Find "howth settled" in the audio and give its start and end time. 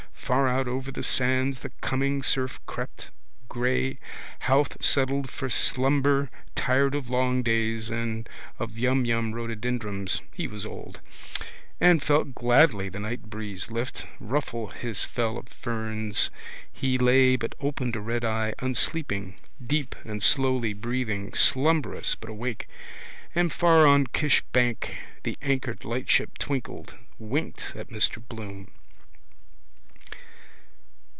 4.39-5.29